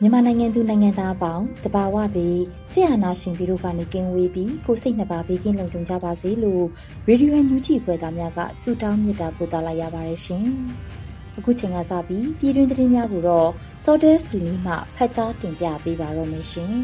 [0.00, 6.64] မြန်မာနိုင်ငံသူနိုင်ငံသားအပေါင်းတဘာဝပြီးဆရာနာရှင်ပြီးတို့ကနေကင်းဝေးပြီးကိုစိတ်နှပါဘေးကင်းလုံခြုံကြပါစေလို့
[7.06, 10.44] ရေဒီယိုညူဂျီဖွယ်သားများကဆုတောင်းမေတ္တာပို့သလာရပါတယ်ရှင်။
[11.38, 13.48] အခုချိန်ကစပြီးပြည်တွင်းသတင်းများကိုတော့
[13.84, 16.72] Sordes လူမျိုးမှဖတ်ကြားတင်ပြပေးပါတော့မယ်ရှင်။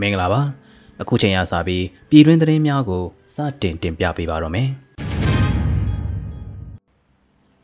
[0.00, 0.40] မင်္ဂလာပါ။
[1.02, 4.70] အခုချိန်ကစပြီးပြည်တွင်းသတင်းများကိုစတင်တင်ပြပေးပါတော့မယ်။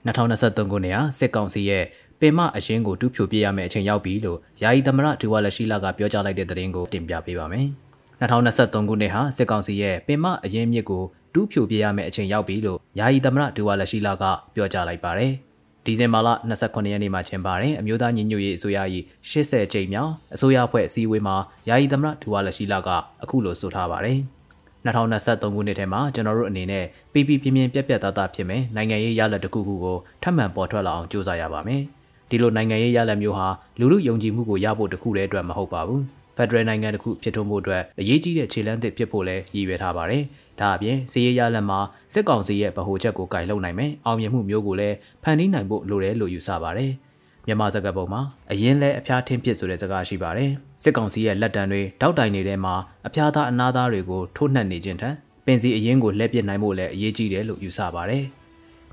[0.06, 1.84] 2023ခုနှစ်ဟာစစ်ကောင်စီရဲ့
[2.20, 7.66] ပင်မအရင်ကိုတူးဖြိုပြရမယ့်အချိန်ရောက်ပြီလို့ယာယီသမရဒူဝါလက်ရှိလာကပြောကြားလိုက်တဲ့သတင်းကိုတင်ပြပေးပါမယ်။
[8.20, 11.02] 2023ခုနှစ်ဟာစစ်ကောင်စီရဲ့ပင်မအရင်မြစ်ကို
[11.34, 14.24] တူးဖြိုပြရမယ့်အချိန်ရောက်ပြီလို့ယာယီသမရဒူဝါလက်ရှိလာက
[14.54, 15.32] ပြောကြားလိုက်ပါတယ်။
[15.84, 18.78] ဒီဇင်ဘာလ29ရက်နေ့မှာကျင်းပတဲ့အမျိုးသားညီညွတ်ရေးအစိုးရ၏
[19.30, 21.36] 80ကြိမ်မြောက်အစိုးရအဖွဲ့အစည်းအဝေးမှာ
[21.68, 22.88] ယာယီသမရဒူဝါလက်ရှိလာက
[23.22, 24.18] အခုလိုဆိုထားပါတယ်။
[24.86, 31.82] 2023ခုနှစ်ထဲမှာကျွန်တော်တို့အနေနဲ့ပြည်ပြည်ပြင်းပြင်းပြက်ပြက်သားသားဖြစ်မယ်နိုင်ငံရေးရလဒ်တစ်ခုခုကိုထပ်မံပေါ်ထွက်လာအောင်ကြိုးစားရပါမယ်
[32.30, 33.48] ဒီလိုနိုင်ငံရေးရလဒ်မျိုးဟာ
[33.80, 36.02] လူလူယုံကြည်မှုကိုရဖို့တခုတည်းအတွက်မဟုတ်ပါဘူး
[36.36, 40.22] ဖက်ဒရယ်နိုင်ငံတစ်ခုဖြစ်ထွန်းဖို့အတွက်အရေးကြီးတဲ့ခြေလှမ်းသစ်ဖြစ်ဖို့လည်းရည်ရွယ်ထားပါတယ်။
[40.60, 41.78] ဒါအပြင်စီးရေးရလတ်မှာ
[42.12, 46.90] စစ်ကောင်စီရဲ့ဗဟိုချက်ကိုကင်လုံနိုင်မယ်။အောင်မြင်မှုမျိုးကိုလည်းဖန်တီးနိုင်ဖို့လိုတယ်လို့ယူဆပါတယ်။
[47.46, 48.20] မြန်မာစကားပုံမှာ
[48.52, 50.50] အရင်လဲအဖျားထင်းဖြစ်ဆိုတဲ့စကားရှိပါတယ်
[50.82, 52.74] စစ်ကောင်စီရဲ့လက်တံတွေတောက်တိုင်နေတဲ့မှာ
[53.06, 55.14] အဖျားသားအနာသားတွေကိုထိုးနှက်နေခြင်းထက်
[55.46, 58.24] ပင်စီအရင်ကိုလှည့်ပစ်နိုင်ဖို့လည်းအရေးကြီးတယ်လို့ယူဆပါတယ်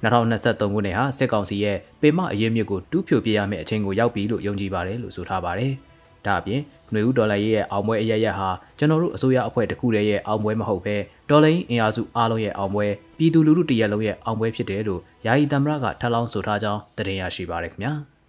[0.04, 5.74] 2023ခုနှစ်ဟာစစ်ကောင်စီရဲ့ပေမအရေးမြစ်ကိုတူးဖြိုပြရမယ့်အချိန်ကိုရောက်ပြီလို့ယုံကြည်ပါတယ်လို့ဆိုထားပါတယ်။
[6.26, 10.96] ဒါအပြင်ຫນွေဦးဒေါ်လာရေးရဲ့အောင်ပွဲအရရက်ဟာကျွန်တော်တို့အစိုးရအဖွဲ့တစ်ခုတည်းရဲ့အောင်ပွဲမဟုတ်ဘဲ
[11.30, 12.86] ဒေါ်လာရင်းအင်အားစုအားလုံးရဲ့အောင်ပွဲ
[13.18, 17.94] ပြည်သူလူထုတရက်လုံးရဲ့အောင်ပွဲဖြစ်တယ်လို့ယာယီသမ္မတကထပ်လောင်းဆိုထားကြောင်းတင်ရရှိပါရခင်ဗျာ။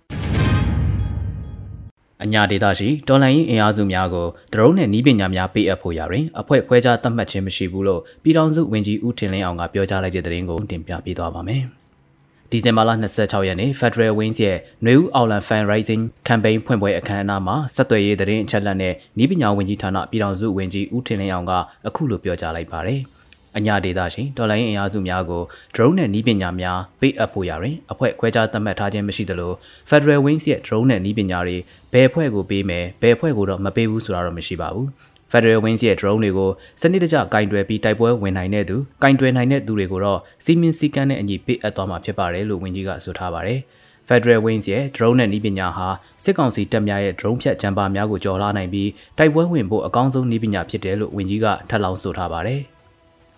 [2.25, 11.63] အညာဒေသရှိတော်လိုင်းရင်အင်အားစုများကိုဒရုန်းနဲ့နီးပညာများပေးအပ်ဖို့ရာတွင်အဖွဲ့ခွဲခြားသတ်မှတ်ခြင်းမရှိဘူးလို့ပြည်ထောင်စုဝန်ကြီးဦးထင်လင်းအောင်ကပြောကြားလိုက်တဲ့သတင်းကိုတင်ပြပေးသွားပါမယ်။
[12.51, 21.53] ဒီဇင်ဘာလ26ရက်နေ့ Federal Wings ရဲ့နွေဦးအောင်လန် Fan Rising Campaign ဖွင့်ပွဲအခမ်းအနားမှာဆက်သွယ်ရေးသတင်းအချက်အလက်နဲ့နီးပညာဝန်ကြီးဌာနပြည်ထောင်စုဝန်ကြီးဦးထင်လင်းအောင်က
[21.87, 23.03] အခုလိုပြောကြားလိုက်ပါတယ်။
[23.59, 25.43] အညာဒေသရှိတော်လိုင်းအင်အားစုများကို
[25.75, 29.53] drone နဲ့နည်းပညာများပေးအပ်ဖို့ရာတွင်အဖွဲ့ခွဲခြားသတ်မှတ်ထားခြင်းမရှိသလို
[29.91, 31.57] Federal Wings ရဲ့ drone နဲ့နည်းပညာတွေ
[31.93, 34.87] ဘယ်အဖွဲ့ကိုပေးမယ်ဘယ်အဖွဲ့ကိုတော့မပေးဘူးဆိုတာတော့မရှိပါဘူး
[35.33, 43.61] Federal Wings ရဲ့ drone တွေကိုစနစ်တကျကင်တွယ်ပြီးတိုက်ပွဲဝင်နိုင်တဲ့သူကင်တွယ်နိုင်တဲ့သူတွေကိုတော့စီမင်းစည်းကမ်းနဲ့အညီပေးအပ်သွားမှာဖြစ်ပါတယ်လို့ဝန်ကြီးကဆိုထားပါတယ်။
[44.09, 45.87] Federal Wings ရဲ့ drone နဲ့နည်းပညာဟာ
[46.23, 52.63] စစ်ကောင်စီတပ်များရဲ့ drone ဖြတ်ဂျမ်ပါများကိုကျော်လာနိုင်ပြီးတိုက်ပွဲဝင်ဖို့အကောင်းဆုံးနည်းပညာဖြစ်တယ်လို့ဝန်ကြီးကထပ်လောင်းဆိုထားပါတယ်။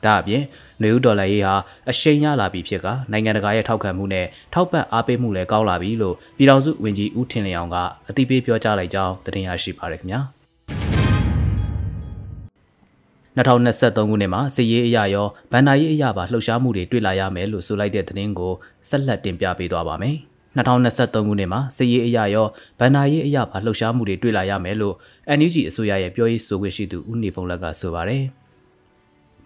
[0.06, 0.42] ဒါအပြင်
[0.82, 1.54] နွေဦးဒေါ်လာရေးဟာ
[1.91, 7.76] အရှိန်ရလာပြီဖြစ်ကနိုင်ငံတကာရဲ့ထောက်ခံမှုနဲ့ထောက်ပံ့အားပေးမှုလည်းကောင်းလာပြီလို့ပြည်ထောင်စုဝန်ကြီးဦးထင်လျောင်က
[8.09, 10.20] အသိပေးပြောကြားလိုက်ကြောင်းတင်ရရှိပါရခင်ဗျာ
[13.37, 18.53] 2023ခုနှစ်မှာစစ်ရေးအရာရောဗန်နာရေးအရာပါလှုပ်ရှားမှုတွေတွေ့လာရမယ်လို့ဆိုလိုက်တဲ့သတင်းကို
[18.88, 20.16] ဆက်လက်တင်ပြပေးသွားပါမယ်
[20.56, 22.47] 2023ခုနှစ်မှာစစ်ရေးအရာရော
[22.78, 24.94] ဗန်နာရေးအရာပါလှုပ်ရှားမှုတွေတွေ့လာရမယ်လို့
[25.38, 28.25] NUG အစိုးရရဲ့ပြောရေးဆိုခွင့်ရှိသူဦးနေဖုံလက်ကဆိုပါတယ်။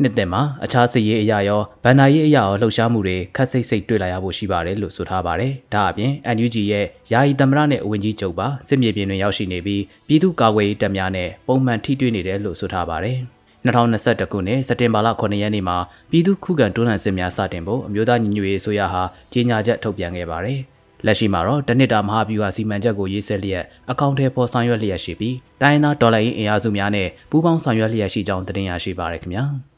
[0.03, 13.19] နှစ်သက်မှာအခြားစစ်ရေးအရာရောဗန်နာရေးအရာရောလှုပ်ရှားမှုတွေခက်စိတ်စိတ်တွေ့လာရဖို့ရှိပါတယ်လို့ဆိုထားပါတယ်။ဒါအပြင် NUG ရဲ့ယာယီသမရနဲ့အဝင်ကြီးချုပ်ပါစစ်မြေပြင်တွင်ရောက်ရှိနေပြီးပြည်သူ့ကာကွယ်ရေးတပ်များနဲ့ပုံမှန်ထိတွေ့နေတယ်လို့ဆိုထားပါတယ်။
[13.67, 15.77] 2021ခုနှစ်စက်တင်ဘာလ9ရက်နေ့မှာ
[16.11, 19.03] ပြည်သူ့ခုခံတွန်းလှန်စစ်များစတင်ဖို့အမျိုးသားညီညွတ်ရေးအစိုးရဟာ
[19.33, 20.61] ကြေညာချက်ထုတ်ပြန်ခဲ့ပါတယ်။
[21.07, 29.47] လက်ရှိမှာတော့တနစ်တာမဟာဗျူဟာစီမံချက်ကိုရေးဆွဲလျက်အကောင့်ထဲပေါ်ဆောင်ရွက်လျက်ရှိပြီးတိုင်းသားဒေါ်လာရင်းအင်အားစုများနဲ့ပူးပေါင်းဆောင်ရွက်လျက်ရှိကြောင်းတင်ပြရရှိပါရခင်ဗျာ။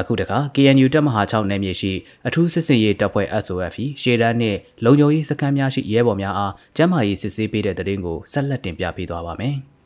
[0.00, 1.92] အခုတခါ KNU တပ်မဟာ6နယ်မြေရှိ
[2.26, 9.56] အထူးစစ်စင်ရေးတပ်ဖွဲ့ SOF ရှေ့တန်းနဲ့လုံခြုံရေးစခန်းများရှိရဲဘော်များအားကျန်းမာရေးစစ်ဆေးပေးတဲ့တဲ့ရင်ကိုဆက်လက်တင်ပြပေးသွားပါမယ်။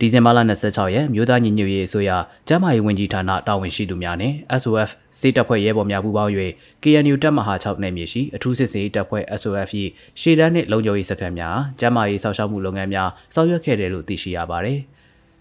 [0.00, 2.10] ဒီဇင်ဘာလ26ရက်မြို့သားညီညွတ်ရေးအစိုးရ
[2.48, 4.90] ကျန်းမာရေးဝန်ကြီးဌာနတာဝန်ရှိသူများနဲ့ SOF
[5.20, 6.32] စေတပ်ဖွဲ့ရဲဘော်များပူးပေါင်း၍
[6.82, 9.70] KNU တပ်မဟာ6နယ်မြေရှိအထူးစစ်စေးတပ်ဖွဲ့ SOF
[10.20, 14.80] ၏ရှေ့တန်းနှင့်လုံခြုံရေးစခန်းများကျန်းမာရေးစောင့်ရှောက်မှုလုပ်ငန်းများဆောင်ရွက်ခဲ့တယ်လို့သိရှိရပါတယ်။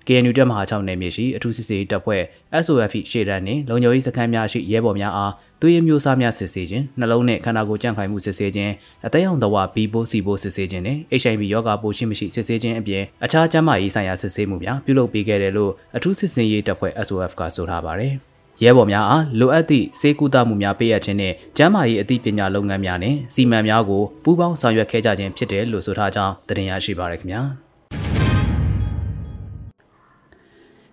[0.08, 2.22] KNU တပ်မဟာ6နယ်မြေရှိအထူးစစ်စေးတပ်ဖွဲ့
[2.64, 8.72] SOF ရှေ့တန်းနှင့်လုံခြုံရေးစခန်းများရှိရဲဘော်များအားသွေးရမျိုးစားများစစ်ဆေးခြင်းနှလုံးနှင့်ခန္ဓာကိုယ်ကြံ့ခိုင်မှုစစ်ဆေးခြင်း
[9.06, 18.14] အသက်ရောင်သဝဘီပိုးစီပိုးစစ်ဆေးခြင်းနဲ့ HIV ရောဂါပိုးရှိမရှိစစ်ဆေးခြင်းအပြင်အခြားကျန်းမာရေးဆိုင်ရာစစ်ဆေးမှုများပြုလုပ်ပေးခဲ့တယ်လို့အထူးစစ်စင်ရေးတပ်ဖွဲ့ SOF ကဆိုထားပါတယ်
[18.64, 27.44] ရဲဘော်များအားလိုအပ်သည့်စေကူတာမှုများပေးအပ်ခြင်းနဲ့ကျန်းမာရေးအသိပညာလုပ်ငန်းများနဲ့စီမံများကိုပူးပေါင်းဆောင်ရွက်ခဲ့ကြခြင်းဖြစ်တယ်လို့ဆိုထားကြောင်းတင်ပြရရှိပါရခင်ဗျာ။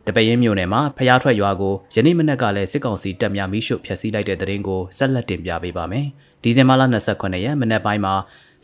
[0.06, 6.06] တပရင်မြို့နယ်မှာဖျားထွက်ရွာကိုယနေ့မနက်ကလည်းစစ်ကောင်စီတပ်များမိရှုဖျက်ဆီးလိုက်တဲ့တဲ့ရင်ကိုဆက်လက်တင်ပြပေးပါမယ်။
[6.42, 6.82] ဒီဇင်ဘာလ
[7.12, 8.14] 29ရက်မနက်ပိုင်းမှာ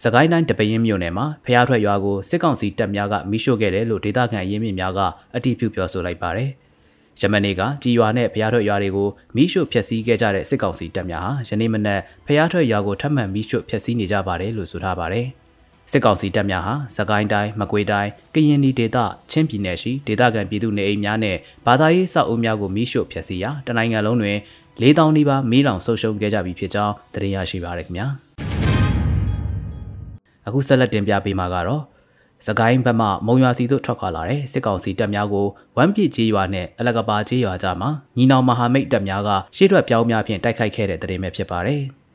[0.02, 5.00] စကိုင်းတိုင်းတပရင်မြို့နယ်မှာဖျားထွက်ရွာကိုစစ်ကောင်စီတပ်များကမိရှုခဲ့တယ်လို့ဒေသခံရင်းမြစ်များက
[5.36, 6.50] အတည်ပြုပြောဆိုလိုက်ပါတယ်။
[7.20, 15.28] ယမနေ့ကကြည်ရွာနဲ့ဖျားထွက်ရွာတွေကိုမိရှုဖျက်ဆီးခဲ့ကြတဲ့စစ်ကောင်စီတပ်များဟာယနေ့မနက်ဖျားထွက်ရွာကိုထပ်မံမိရှုဖျက်ဆီးနေကြပါတယ်လို့ဆိုထားပါတယ်။
[15.90, 18.98] စစ်ကောင်စီတပ်များဟာစကိုင်းတိုင်းမကွေးတိုင်းကရင်ပြည်ဒေသ
[19.30, 21.36] ချင်းပြည်နယ်ရှိဒေသခံပြည်သူနေအိမ်များနဲ့
[21.66, 24.36] ဘာသာရေးစောက်အုံများကိုမိရှို့ဖျက်ဆီးရာတနိုင်ငံလုံးတွင်
[24.82, 28.06] ၄000နီးပါးမီးလောင်ဆုံးရှုံးခဲ့ကြပြီဖြစ်ကြောင်းသိရရှိပါရခင်ဗျာ
[30.46, 31.82] အခုဆက်လက်တင်ပြပေးမှာကတော့
[32.46, 35.46] စကိုင်းဘက်မှမုံရွာစီသို့ထွက်ခွာလာတဲ့စစ်ကောင်စီတပ်များကို
[35.76, 41.82] ဝမ်းပြစ်ကြီးရွာနဲ့အလကပါကြီးရွာကြားမှာညီနောင်မဟာမိတ်တပ်များကရှေ့ထွက်ပြောင်းများဖြင့်တိုက်ခိုက်ခဲ့တဲ့တဲ့တင်ပဲဖြစ်ပါတယ်။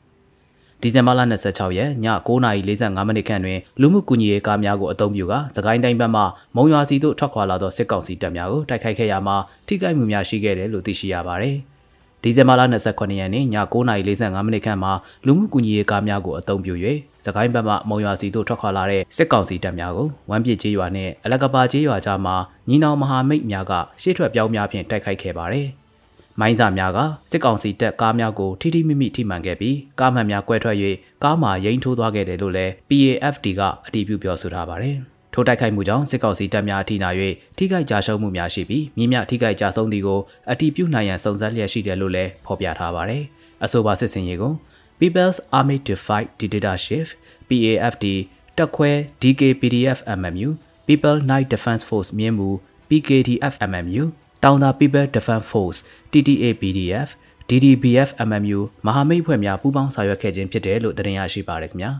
[0.84, 1.20] ဒီဇင်ဘာလ
[1.50, 6.22] 26ရက်ည9:45မိနစ်ခန့်တွင်လူမှုကူညီရေးကားများကိုအုံပြုကစကိုင်းတိုင်းဘက်မှ
[6.56, 9.36] မုံရွာစီသို့ထွက်ခွာလာသောစစ်ကောင်စီတပ်များကိုတိုက်ခိုက်ခဲ့ရမှာ
[9.66, 11.56] ထိခိုက်မှုများရှိခဲ့တယ်လို့သိရှိရပါတယ်။
[12.22, 14.92] ဒီဇင်ဘာလ29ရက်နေ့ည9:45မိနစ်ခန့်မှာ
[15.26, 16.74] လူမှုကူညီရေးကားများကိုအုံပြု၍
[17.24, 22.36] စကိုင်းဘက်မှမုံရွာစီသို့ထွက်ခွာလာတဲ့စစ်ကောင်စီတပ်များကိုဝမ်းပြစ်ကျေးရွာနှင့်အလကပါကျေးရွာကြားမှာ
[22.68, 25.68] ညီနောင်မဟာမိတ်များကရှေ့ထွက်ပြောင်းများဖြင့်တိုက်ခိုက်ခဲ့ပါတယ်။
[26.40, 26.98] မိုင်းစာများက
[27.30, 30.76] စစ်ကောင်စီတပ်ကားများကိုထိထိမိမိထိမှန်ခဲ့ပြီးကားမှန်များကွဲထွက်၍
[31.24, 34.96] ကားမှာရိမ့်ထိုးသွားခဲ့တယ်လို့လည်း PAFD ကအတည်ပြုပြောဆိုထားပါတယ်။
[35.34, 37.10] ထိုတိုက်ခိုက်မှုကြောင့်စစ်ကောင်စီတပ်များအထိနာ၍
[37.56, 40.20] ထိခိုက်ကြရှုံးမှုများရှိပြီးမြင်းမြထိခိုက်ကြဆုံးသည်ကို
[40.50, 43.24] အတည်ပြုနိုင်ရန်စုံစမ်းလျက်ရှိတယ်လို့လည်းဖော်ပြထားပါတယ်။
[43.64, 44.52] အဆိုပါစစ်စင်ရေးကို
[44.98, 47.06] People's Army to Fight Dictatorship
[47.48, 48.04] PAFD
[48.56, 48.90] တက်ခွဲ
[49.22, 50.48] DKPDF MMU
[50.86, 52.48] People Night Defense Force မြင်းမူ
[52.88, 54.04] PKDF MMU
[54.44, 55.78] တောင်သာ People Defense Force
[56.12, 57.08] TTA PDF
[57.48, 61.90] DDBF MMU မဟာမိတ်ဖွဲ့များပူးပေါင်းဆောင်ရွက်ခဲ့ခြင်းဖြစ်တယ်လို့တင်ရရှိပါရခင်ဗျာ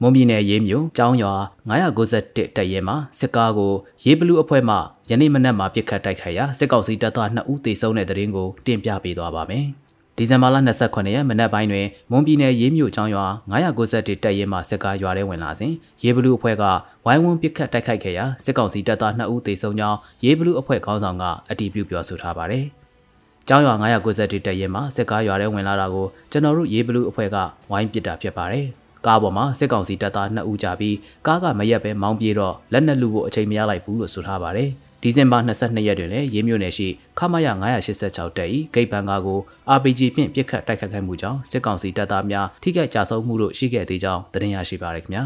[0.00, 1.34] မွန်ပြည်နယ်ရေးမြို့ကျောင်းရွာ
[1.70, 3.72] 991တပ်ရဲမှာစစ်ကားကို
[4.04, 4.76] ရေးဘလူးအဖွဲ့မှ
[5.10, 9.66] ယနေ့မနက်မှာပြစ်ခတ်တိုက်ခိုက်ရာစစ်ကောင်စီတပ်သား2ဦးသေဆုံးတဲ့တဲ့ရင်ကိုတင်ပြပေးသွားပါမယ်။
[10.18, 10.56] ဒီဇင်ဘာလ
[10.86, 15.72] 29ရက်မနက်ပိုင်းတွင်မွန်ပြည်နယ်ရေးမြို့ချောင်းရွာ991တပ်ရဲမှစစ်ကားရွာထဲဝင်လာစဉ်
[16.02, 16.64] ရေးဘလူးအဖွဲ့က
[17.04, 22.64] ဝိုင်းဝန်းပစ်ခတ်တိုက်ခိုက်ခဲ့ရာစစ်ကောင်စီတပ်သား2ဦးသေဆုံးကြောင်းရေးဘလူးအဖွဲ့ခေါင်းဆောင်ကအတည်ပြုပြောဆိုထားပါတယ်။
[23.48, 27.36] ကျောင်းရွာ991တပ်ရဲမှစစ်ကားရွာထဲဝင်လာတာကိုကျွန်တော်တို့ရေးဘလူးအဖွဲ့က
[27.70, 28.66] ဝိုင်းပစ်တာဖြစ်ပါတယ်။
[29.06, 34.70] ကားပေါ်မှာစစ်ကောင်စီတပ်သား2ဦးကြာပြီးကားကမရက်ပဲမောင်းပြေးတော့လက်နက်လူဖို့အချိန်မရလိုက်ဘူးလို့ဆိုထားပါတယ်။
[35.02, 37.46] ဒီဇင်ဘာ22ရက်တွင်လည်းရေးမြို့နယ်ရှိခမရ
[37.92, 39.38] 986တပ်၏ဂိတ်ဘန်ကာကို
[39.76, 45.24] RPG ဖြင့်ပစ်ခတ်တိုက်ခတ်ခဲ့မှုကြောင့်စစ်ကောင်စီတပ်သားများထိခိုက်ကြဆုံးမှုတို့ရှိခဲ့သေးကြောင်းသတင်းရရှိပါရခင်ဗျာ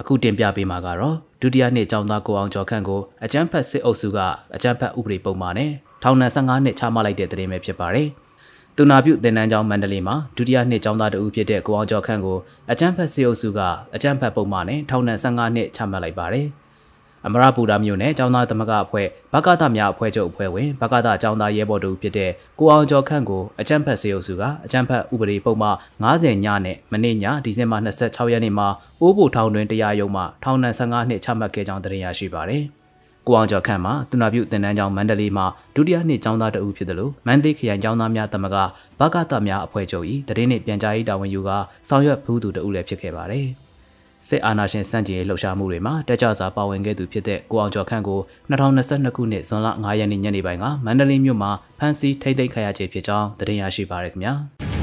[0.00, 4.18] အခုတင်ပြပေးမှာကတော့ဒုတိယနှစ်ကျောင်းသားကိုအောင်ကျော်ခန့်ကိုအကြမ်းဖက်စစ်အုပ်စုက
[4.54, 5.70] အကြမ်းဖက်ဥပဒေပုံမှန်နဲ့
[6.02, 8.08] ထောင်ဒဏ်15နှစ်ချမှတ်လိုက်တဲ့သတင်းပဲဖြစ်ပါတယ်။
[8.76, 12.38] တူနာပြုသင်တန်းကျောင်းမန္တလေးမှာဒုတိယနှစ်ကျောင်းသားတဦးဖြစ်တဲ့ကိုအောင်ကျော်ခန့်ကို
[12.70, 13.60] အကြမ်းဖက်စစ်အုပ်စုက
[13.94, 16.46] အကြမ်းဖက်ပုံမှန်နဲ့ထောင်ဒဏ်15နှစ်ချမှတ်လိုက်ပါတယ်။
[17.26, 28.68] အမရပူရာမြို့နယ်ကျောင်းသားသမဂအဖွဲ့ဘကသများအဖွဲ့ချုပ်အဖွဲ့ဝင်ဘကသကျောင်းသားရဲဘော်တို့ဖြစ်တဲ့ကိုအောင်ကျော်ခန့်ကိုအကြမ်းဖက်စစ်အုပ်စုကအကြမ်းဖက်ဥပဒေပုံမှန်90ညနဲ့မနေ့ညဒီဇင်ဘာ26ရက်နေ့မှာ
[29.00, 32.64] အိုးဘိုထောင်တွင်တရားရုံးမှထောင်ဒဏ်15နှစ်ချမှတ်ခဲ့ကြောင်းသိရရှိပါတယ်။
[33.26, 38.56] ကိုအောင်ကျော်ခန့်မှာသူနာပြုသင်တန်းကျောင်းမန္တလေးမှာဒုတိယနှစ်ကျောင်းသားတဦးဖြစ်တယ်လို့မန္တလေးခရိုင်ကျောင်းသားများသမဂ
[39.00, 41.50] ဘကတများအဖွဲ့ချုပ်၏တရင်နှင့်ပြန်ကြားရေးတာဝန်ယူက
[41.88, 43.46] ဆောင်ရွက်ဖူးသူတဦးလည်းဖြစ်ခဲ့ပါတယ်။
[44.28, 54.34] စစ်အာဏာရှင်စန့်ကျင်ရေးလှုပ်ရှားမှုတွေမှာတက်ကြွစွာပါဝင်ခဲ့သူဖြစ်တဲ့ကိုအောင်ကျော်ခန့်ကို2022ခုနှစ်ဇွန်လ9ရက်နေ့ညနေပိုင်းကမန္တလေးမြို့မှာဖမ်းဆီးထိန်းသိမ်းခံရခြင်းဖြစ်ကြောင်းသတင်းရရှိပါရခင်ဗျာ။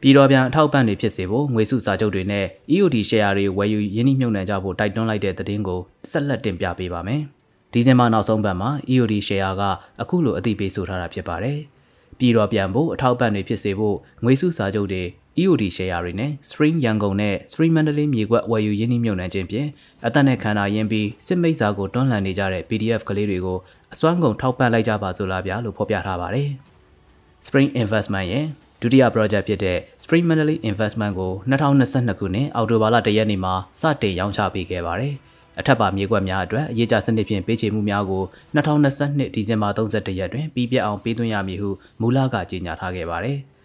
[0.00, 7.20] ပြည်တော်ပြန်အထောက်ပံ့တွေဖြစ်စေဖို့ငွေစုစာချုပ်တွေနဲ့ EOD share တွေဝယ်ယူရင်းနှီးမြှုပ်နှံကြဖို့တိုက်တွန်းလိုက်တဲ့သတင်းကိုဆက်လက်တင်ပြပေးပါမယ်။
[7.72, 9.62] ဒီဇင်ဘာနောက်ဆုံးပတ်မှာ EOD share က
[10.02, 11.58] အခုလိုအသိပေးဆိုထားတာဖြစ်ပါတယ်။
[12.18, 15.02] ပြည်တော်ပြန်ဖို့အထောက်ပံ့တွေဖြစ်စေဖို့ငွေစုစာချုပ်တွေ
[15.40, 19.68] EOD share တွေနဲ့ Spring ရန်ကုန်နဲ့ Spring မန္တလေးမြေကွက်ဝယ်ယူရင်းနှီးမြှုပ်နှံခြင်းဖြင့်
[20.06, 23.58] အသက်နဲ့ခန္ဓာရင်းပြီးစစ်မိတ်စာကိုတွန်းလှန်နေကြတဲ့ PDF ကလေးတွေကို
[23.92, 26.50] အစွမ်းကုန်ထောက်ပံ့လိုက်ကြပါစို့လားဗျာလို့ဖော်ပြထားပါတယ်။
[27.46, 28.46] Spring Investment ရဲ့
[28.80, 35.14] ဒုတိယ project ဖြစ်တဲ့ Spring Manly Investment ကို2022ခုနှစ်အောက်တိုဘာလ1ရက်နေ့မှာစတင်ရောင်းချပေးခဲ့ပါတယ်။
[35.58, 38.24] အထက်ပါမြေကွက်များအတွက်အရေးကြစနစ်ဖြင့်ပေးချေမှုများကို
[38.56, 43.38] 2022ဒီဇင်ဘာ31ရက်တွင်ပြီးပြတ်အောင်ပေးသွင်းရမည်ဟုမူလကကြေညာထားခဲ့ပါတယ်။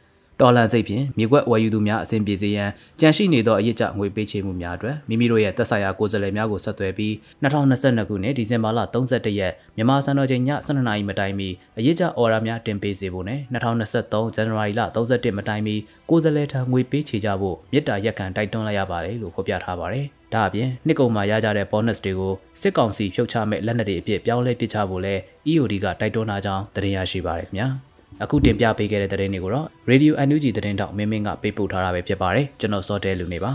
[0.41, 2.69] တော်လန်စိတ်ဖြင့်မြေကွက်ဝယ်ယူသူများအဆင်ပြေစေရန်
[2.99, 15.75] ကြန့်ရှိနေသောအရေးကြငွေပေးချေမှုများအတွက်မိမိတို့ရဲ့သက်ဆိုင်ရာကိုယ်စားလှယ်များကိုဆက်သွယ်ပြီး2022ခုနှစ်ဒီဇင်ဘာလ31ရက်မြန်မာစံတော်ချိန်ည12နာရီမတိုင်မီအရေးကြအော်ရာများတင်ပေးစေဖို့နဲ့2023ဇန်နဝါရီလ31မတိုင်မီ
[16.09, 25.15] ကိုယ်စားလှယ်ထံငွေပေးချေကြဖို့မြစ်တာရက်ခံတိုက်တွန်းလိုက်ရပါတယ်လို့ဖော်ပြထားပါတယ်။ဒါအပြင်နှစ်ကုန်မှာရကြတဲ့ bonus တွေကိုစစ်ကောင်စီဖြုတ်ချမဲ့လက်နက်တွေအဖြစ်ပြောင်းလဲပစ်ချဖို့လဲ
[25.51, 27.69] EOD ကတိုက်တွန်းထားကြောင်းသတင်းရရှိပါရခင်ဗျာ။
[28.23, 33.51] အခုတင်ပြပေးခဲ့တဲ့သတင်းတွေကိုတော့ Radio NUG သတင်းတောက်မင်းမင်းကပေးပို့ထားတာပဲဖြစ်ပါတယ်ကျွန်တော်စောတဲလူနေပါ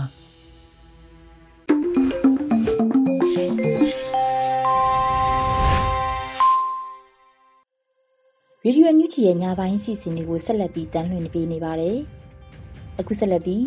[8.65, 11.97] ရေဒီယိုညူချီရဲ့ညပိုင်းစီစဉ်တွေကိုဆက်လက်ပြီးတန်းလွှင့်ပေးနေပါတယ်။
[12.99, 13.65] အခုဆက်လက်ပြီး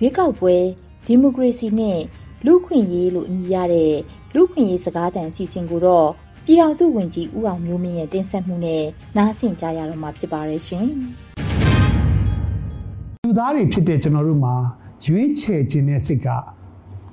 [0.00, 0.54] ရွေးကောက်ပွဲ
[1.06, 2.00] ဒီမိုကရေစီနဲ့
[2.46, 3.94] လူခွင့်ရေးလို့အမည်ရတဲ့
[4.34, 6.08] လူခွင့်ရေးစကားသံအစီအစဉ်ကိုတော့
[6.48, 8.82] ပြည်ထောင်စုဝန်ကြီးဦးအောင်မျိုးမင်းရဲ့တင်ဆက်မှုနဲ့
[9.16, 10.86] နားဆင်ကြရတော့မှာဖြစ်ပါတယ်ရှင်။
[13.24, 14.54] လူသားတွေဖြစ်တဲ့ကျွန်တော်တို့မှာ
[15.06, 16.28] ရွေးချယ်ခြင်းတဲ့စိတ်က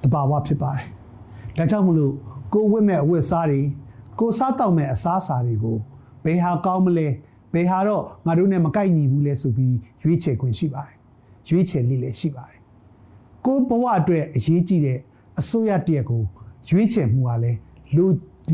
[0.03, 0.85] တဘာဝဖြစ်ပါတယ်။
[1.57, 2.13] ဒါကြောင့်မလို့
[2.53, 3.61] ကိုဝတ်မဲ့အဝတ်စားတွေ
[4.19, 5.77] ကိုစားတောက်မဲ့အစားအစာတွေကို
[6.23, 7.07] ဘယ်ဟာကောင်းမလဲ
[7.53, 10.95] ဘယ်ဟာတော့ငါတို့နဲ့မကိုက်ညီဘူးလဲဆိုပြီးရွေးချယ်ခွင့်ရှိပါတယ်။
[11.49, 12.59] ရွေးချယ်လိလည်းရှိပါတယ်။
[13.45, 14.99] ကိုဘဝအတွက်အရေးကြီးတဲ့
[15.39, 16.23] အစိုးရတရက်ကို
[16.69, 17.59] ရွေးချယ်မှုကလည်း
[17.95, 18.05] လူ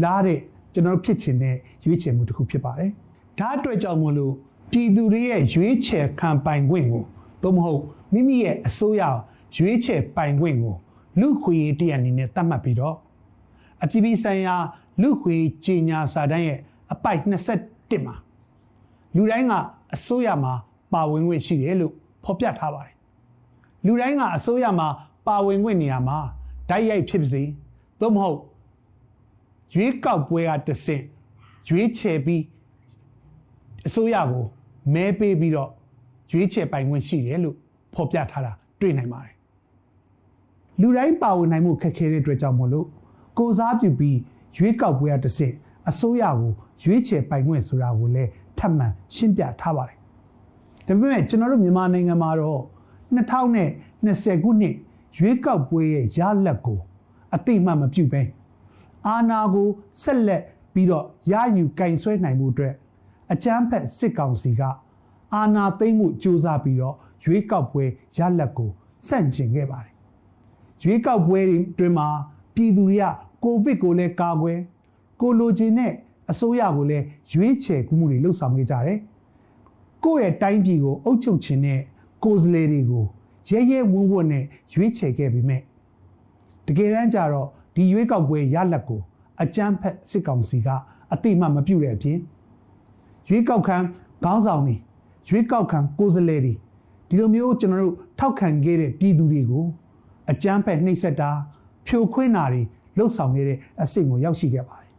[0.03, 0.39] လားတဲ့
[0.73, 2.91] ကျွန်တော်ဖြစ်ချင်တဲ့ရွေးချယ်မှုတစ်ခုဖြစ်ပါတယ်။
[3.39, 4.33] ဒါအတွက်ကြောင့်မလို့
[4.71, 7.03] ပြည်သူတွေရဲ့ရွေးချယ်ခံပိုင်ခွင့်ကို
[7.43, 7.81] သို့မဟုတ်
[8.13, 9.03] မိမိရဲ့အစိုးရ
[9.57, 10.75] ရွေးချယ်ပိုင်ခွင့်ကို
[11.19, 12.95] လူခွေတရားအနေနဲ့သတ်မှတ်ပြီးတော့
[13.83, 14.55] အပြည်ပြည်ဆိုင်ရာ
[15.01, 15.35] လူခွေ
[15.65, 16.59] ကြီးညာစာတမ်းရဲ့
[16.93, 17.21] အပိုက်
[17.61, 18.15] 21မှာ
[19.15, 19.53] လူတိုင်းက
[19.93, 20.53] အစိုးရမှာ
[20.93, 22.95] ပါဝင်ခွင့်ရှိတယ်လို့ဖော်ပြထားပါတယ်။
[23.85, 24.87] လူတိုင်းကအစိုးရမှာ
[25.27, 26.17] ပါဝင်ခွင့်နေရာမှာ
[26.69, 27.43] ဓာတ်ရိုက်ဖြစ်ပါစေ
[27.99, 28.37] သို့မဟုတ်
[29.75, 31.03] ရွေးကောက်ပွဲကတဆင့်
[31.69, 32.43] ရွေးချယ်ပြီး
[33.87, 34.45] အစိုးရကို
[34.93, 35.71] မဲပေးပြီးတော့
[36.31, 37.55] ရွေးချယ်ပိုင်ခွင့်ရှိတယ်လို့
[37.93, 39.35] ဖော်ပြထားတာတွေ့နိုင်ပါတယ်
[40.81, 42.87] လူတိုင်းပါဝင်နိုင်မှုခက်ခဲတဲ့အတွက်ကြောင့်မို့လို့
[43.37, 44.17] ကိုစားပြုပြီး
[44.57, 45.53] ရွေးကောက်ပွဲကတဆင့်
[45.89, 46.51] အစိုးရကို
[46.83, 49.97] ရွေးချယ်ပိုင်ခွင့်ဆိုတာကိုလည်းထပ်မံရှင်းပြထားပါတယ်
[50.87, 52.61] ဒါပေမဲ့ကျွန်တော်တို့မြန်မာနိုင်ငံမှာတော့
[53.15, 54.75] 2020ခုနှစ်
[55.17, 56.79] ရွေးကောက်ပွဲရဲ့ရလဒ်ကို
[57.35, 58.21] အတိအမှတ်မပြုဘဲ
[59.07, 59.67] အာဏာကို
[60.01, 62.73] ဆက်လက်ပြီးတော့ရယူကင်ဆွဲနိုင်မှုအတွက်
[63.33, 64.61] အကြမ်းဖက်စစ်ကောင်စီက
[65.35, 67.83] အာဏာသိမ်းမှုကြိုးစားပြီးတော့ရွေးကောက်ပွဲ
[68.17, 68.69] ရလဒ်ကို
[69.07, 69.93] ဆန့်ကျင်ခဲ့ပါတယ်။
[70.83, 71.39] ရွေးကောက်ပွဲ
[71.77, 72.07] တွင်မှာ
[72.55, 73.05] ပြည်သူတွေက
[73.43, 74.59] ကိုဗစ်ကိုလည်းကာကွယ်
[75.21, 75.91] ကိုလိုချင်တဲ့
[76.31, 78.97] အစိုးရကိုလည်းရွေးချယ်မှုတွေလှုပ်ဆောင်ခဲ့ကြတယ်။
[80.03, 81.81] ကိုယ့်ရဲ့တိုင်းပြည်ကိုအုပ်ချုပ်ခြင်းနဲ့
[82.23, 83.05] ကိုယ်စားလှယ်တွေကို
[83.49, 85.57] ရဲရဲဝံ့ဝံ့နဲ့ရွေးချယ်ခဲ့ပြီးမြဲ
[86.67, 89.01] တကယ်တမ်းကျတော့ ဒီရွေးကောက်ပွဲရလဒ်ကို
[89.41, 90.67] အကြမ်းဖက်စစ်ကောင်စီက
[91.13, 92.19] အတိမတ်မပြုတ်တဲ့အပြင်
[93.29, 93.77] ရွေးကောက်ခံ
[94.23, 94.75] ခေါင်းဆောင်တွေ
[95.29, 96.53] ရွေးကောက်ခံကိုယ်စားလှယ်တွေ
[97.09, 99.65] ဒီလိုမျိုးကျွန်တော်တို့ထောက်ခံခဲ့တဲ့ပြည်သူတွေကို
[100.31, 101.29] အကြမ်းဖက်နှိပ်စက်တာ
[101.87, 102.61] ဖြိုခွင်းတာတွေ
[102.97, 104.91] လှုပ်ဆောင်နေတဲ့အဆင့်ကိုရောက်ရှိခဲ့ပါတယ်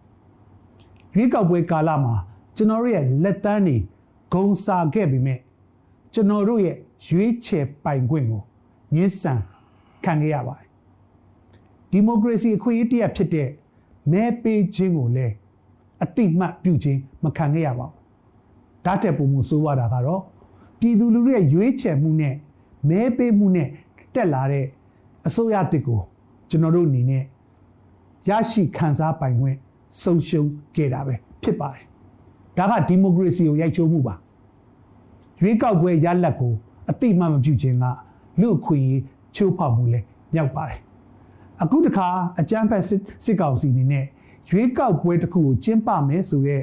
[1.15, 2.15] ရွေးကောက်ပွဲကာလမှာ
[2.57, 3.77] ကျွန်တော်တို့ရဲ့လက်တန်းတွေ
[4.35, 5.37] ဂုံစာခဲ့ပြီးမြဲ
[6.15, 6.77] ကျွန်တော်တို့ရဲ့
[7.09, 8.43] ရွေးချယ်ပိုင်ခွင့်ကို
[8.95, 9.41] ညှဉ်းဆန်
[10.05, 10.70] ခံခဲ့ရပါတယ်
[11.91, 13.49] ဒီမိုကရေစီအခွင့်အရေးတရက်ဖြစ်တဲ့
[14.13, 15.35] မဲပေးခြင်းကိုလည်း
[16.03, 17.95] အတိမတ်ပြုခြင်းမခံခဲ့ရပါဘူး။
[18.85, 20.23] ဒါတက်ပုံမှုဆိုးရတာကတော့
[20.81, 22.35] ပြည်သူလူထုရဲ့ရွေးချယ်မှုနဲ့
[22.89, 23.69] မဲပေးမှုနဲ့
[24.15, 24.67] တက်လာတဲ့
[25.27, 26.01] အစိုးရတစ်ကို
[26.51, 27.25] ကျွန်တော်တို့အနေနဲ့
[28.29, 29.57] ရရှိခံစားပိုင်ခွင့်
[30.03, 31.85] ဆုံးရှုံးခဲ့တာပဲဖြစ်ပါတယ်။
[32.59, 34.15] ဒါကဒီမိုကရေစီကိုရိုက်ချိုးမှုပါ။
[35.41, 36.55] ရွေးကောက်ပွဲရလဒ်ကို
[36.91, 37.85] အတိမတ်မပြုခြင်းက
[38.41, 39.03] လူအခွင့်အရေး
[39.35, 40.01] ချိုးဖောက်မှုလဲ
[40.35, 40.81] မြောက်ပါတယ်
[41.63, 42.09] အခုတခါ
[42.41, 42.85] အကြမ်းဖက်
[43.25, 44.07] စစ်ကောင်စီအနေနဲ့
[44.51, 46.63] ရွေးကောက်ပွဲတစ်ခုကိုကျင်းပမယ်ဆိုတဲ့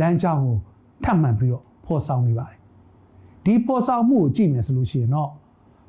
[0.00, 0.56] လမ်းကြောင်းကို
[1.04, 2.58] ထပ်မံပြီးတော့ဖော်ဆောင်နေပါတယ်
[3.44, 5.30] ဒီဖော်ဆောင်မှုကိုကြည့်မယ်ဆိုလို့ရှိရင်တော့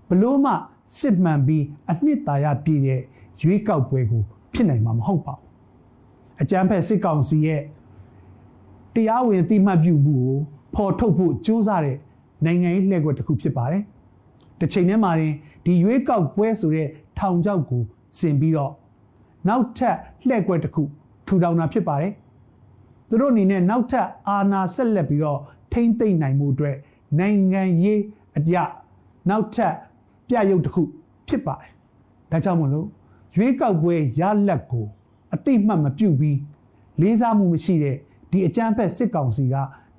[0.09, 0.51] ဘလို့မှ
[0.99, 3.01] စစ်မှန်ပြီးအနှစ်သာရပြည့်တဲ့
[3.41, 4.23] ရွေးကောက်ပွဲကို
[4.53, 5.43] ဖြစ်နိုင်မှာမဟုတ်ပါဘူး
[6.41, 7.61] အကြမ်းဖက်စစ်ကောင်စီရဲ့
[8.95, 10.35] တရားဝင်တိမှတ်ပြုမှုကို
[10.75, 11.97] ဖော်ထုတ်ဖို့ကြိုးစားတဲ့
[12.45, 13.83] နိုင်ငံရေးလှည့်ကွက်တစ်ခုဖြစ်ပါတယ်
[14.59, 15.11] တစ်ချိန်တည်းမှာ
[15.65, 16.87] ဒီရွေးကောက်ပွဲဆိုတဲ့
[17.19, 17.81] ထောင်ချောက်ကို
[18.17, 18.73] ဆင်ပြီးတော့
[19.47, 19.97] နောက်ထပ်
[20.27, 20.83] လှည့်ကွက်တစ်ခု
[21.27, 22.13] ထူထောင်တာဖြစ်ပါတယ်
[23.09, 25.39] သူတို့အနေနဲ့နောက်ထပ်အာဏာဆက်လက်ပြီးတော့
[25.73, 26.77] ထိမ့်သိမ့်နိုင်မှုအတွက်
[27.19, 28.01] နိုင်ငံရေး
[28.37, 28.55] အကြ
[29.29, 29.73] နောက်ထပ်
[30.27, 30.81] ပြရုပ်တစ်ခု
[31.27, 31.71] ဖြစ်ပါတယ်
[32.31, 32.87] ဒါကြောင့်မလို့
[33.35, 34.85] ရွေးကောက်ပွဲရလက်ကို
[35.33, 36.37] အတိမတ်မပြုတ်ပြီး
[37.01, 37.97] လေးစားမှုမရှိတဲ့
[38.31, 39.55] ဒီအကြမ်းဖက်စစ်ကောင်စီက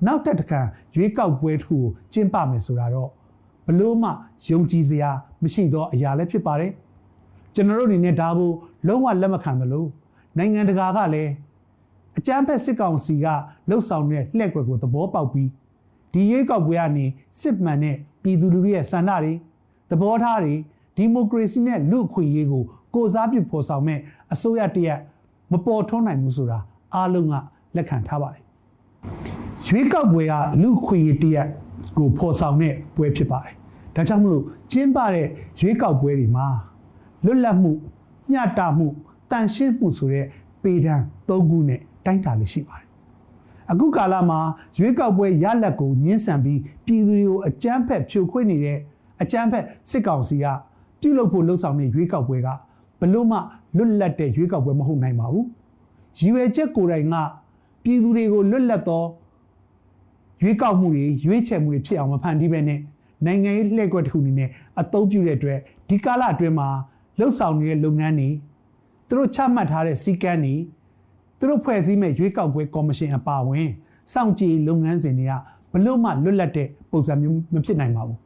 [0.07, 0.61] နောက်ထပ်တစ်ခါ
[0.95, 3.11] ရွေးကောက်ပွဲတစ်ခုကိုကျင်းပမယ်ဆိုတာတော့
[3.67, 4.11] ဘလို့မှ
[4.50, 5.11] ယုံကြည်စရာ
[5.43, 6.73] မရှိသောအရာလည်းဖြစ်ပါတယ်
[7.59, 8.50] ကျွန်တော်တို့အနေနဲ့ဒါကို
[8.87, 9.87] လုံးဝလက်မခံသလို
[10.38, 11.31] နိုင်ငံတကာကလည်း
[12.19, 13.27] အကြမ်းဖက်စစ်ကောင်စီက
[13.69, 15.50] လှုပ်ဆောင်တဲ့လှည့်ကွက်ကိုသဘောပေါက်ပြီး
[16.12, 17.05] ဒီရွေးကောက်ပွဲကနေ
[17.41, 19.33] စစ်မှန်တဲ့ပြည်သူလူထုရဲ့ဆန္ဒတွေ
[19.91, 20.55] သဘောထားတွေ
[20.97, 22.62] ဒီမိုကရေစီနဲ့လူ့အခွင့်အရေးကို
[22.95, 23.99] ကိုစားပြုဖော်ဆောင်မဲ့
[24.33, 24.99] အစိုးရတရက်
[25.53, 26.59] မပေါ်ထွန်းနိုင်ဘူးဆိုတာ
[26.95, 27.35] အားလုံးက
[27.77, 28.43] လက်ခံထားပါတယ်
[29.67, 31.49] ရွေးကောက်ပွဲကလူ့အခွင့်အရေးတရက်
[31.99, 33.55] ကိုဖော်ဆောင်တဲ့ပွဲဖြစ်ပါတယ်
[33.95, 35.27] ဒါကြောင့်မလို့ကျင်းပတဲ့
[35.61, 36.47] ရွေးကောက်ပွဲတွေမှာ
[37.25, 37.73] လွတ်လပ်မှု
[38.31, 38.87] မျှတမှု
[39.31, 40.27] တန်ရှင်းမှုဆိုတဲ့
[40.63, 40.95] ပေဒံ
[41.29, 42.89] ၃ခုနဲ့တိုင်းတာလေးရှိပါတယ်
[43.71, 44.39] အခုကာလမှာ
[44.79, 48.79] ရွေးကောက်ပွဲရလက်ကိုညှင်းဆန်ပြီးပြည်သူတွေကိုအကြမ်းဖက်ဖြိုခွင်းနေတဲ့
[49.23, 50.47] အကြမ်းဖက်စစ်ကောင်စီက
[51.01, 52.49] ပြုလုပ်ဖို့လှုံ့ဆော်တဲ့ရွေးကောက်ပွဲက
[53.01, 53.39] ဘလို့မှ
[53.77, 55.47] လွတ်လပ်တဲ့ရွေးကောက်ပွဲမဟုတ်နိုင်ပါဘူး
[56.19, 57.15] ရည်ရွယ်ချက်ကိုယ်တိုင်က
[57.85, 59.05] ပြည်သူတွေကိုလွတ်လပ်သော
[60.43, 62.81] ရွေးကောက်မှုတွေရွေးချယ်မှုတွေဖြစ်အောင်မဖန်တီးပဲနဲ့
[63.25, 64.49] နိုင်ငံရေးလှည့်ကွက်တစ်ခုအနေနဲ့
[64.81, 65.59] အသုံးပြုတဲ့အတွက်
[65.89, 66.69] ဒီကာလအတွင်းမှာ
[67.19, 68.31] လှုပ်ဆောင်နေတဲ့လုပ်ငန်းတွေ
[69.09, 70.55] သူတို့ချမှတ်ထားတဲ့စည်းကမ်းတွေ
[71.39, 73.69] သူတို့ဖွဲ့စည်းမဲ့ရွေးကောက်ပွဲကော်မရှင်အပါအဝင်
[74.13, 75.33] စောင့်ကြည့်လုပ်ငန်းစဉ်တွေက
[75.73, 78.19] ဘလို့မှလွတ်လပ်တဲ့ပုံစံမျိုးမဖြစ်နိုင်ပါဘူး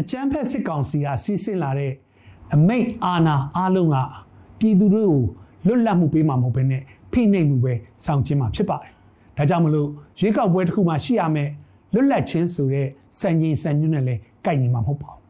[0.00, 1.92] အကြမ်းဖက်စစ်ကောင်စီကစီးဆင်းလာတဲ့
[2.54, 3.96] အမိတ်အာဏာအလုံးက
[4.58, 5.22] ပြည်သူတို့ကို
[5.66, 7.72] လွတ်လပ်မှုပေးမှာမဟုတ်ဘဲနဲ့ဖိနှိပ်မှုပဲ
[8.04, 8.92] ဆောင်ကျင်းမှာဖြစ်ပါတယ်။
[9.36, 9.88] ဒါကြောင့်မလို့
[10.20, 11.50] ရွေးကောက်ပွဲတစ်ခုမှရှိရမယ်
[11.94, 12.88] လွတ်လပ်ခြင်းဆိုတဲ့
[13.20, 15.20] စံချိန်စံညွှန်းနဲ့လည်းကိုက်ညီမှာမဟုတ်ပါဘူး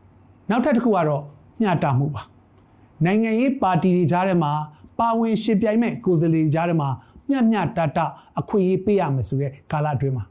[0.50, 1.22] ။နောက်ထပ်တစ်ခုကတော့
[1.60, 2.22] မျှတမှုပါ။
[3.04, 4.52] နိုင်ငံရေးပါတီတွေကြားထဲမှာ
[4.98, 6.88] ပါဝင်ရှင်ပြိုင်မဲ့ကိုယ်စားလှယ်ကြားထဲမှာ
[7.28, 7.98] မျှမျှတတ
[8.38, 10.24] အခွင့်အရေးပေးရမယ်ဆိုတဲ့ကာလအတွင်းမှာ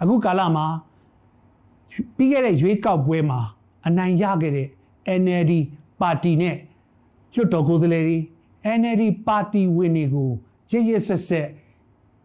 [0.00, 0.66] အခုကာလမှာ
[2.16, 3.40] ပြီးခဲ့တဲ့ရွေးကောက်ပွဲမှာ
[3.86, 4.68] အနိုင်ရခဲ့တဲ့
[5.20, 5.52] NLD
[6.00, 6.56] ပါတီနဲ့
[7.34, 8.18] လွှတ်တော်ကိုယ်စားလှယ်တွေ
[8.78, 10.28] NLD ပါတီဝင်တွေကို
[10.72, 11.48] ရရဆက်ဆက်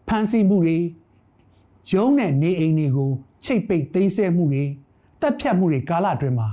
[0.08, 0.78] ဖမ်းဆီးမှုတွေ
[1.92, 3.10] ရုံးနဲ့နေအိမ်တွေကို
[3.44, 4.64] ချိတ်ပိတ်သိမ်းဆည်းမှုတွေ
[5.22, 6.48] တပ်ဖြတ်မှုတွေကာလအတွင်းမှာ